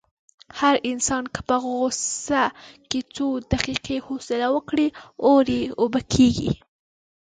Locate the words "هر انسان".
0.59-1.23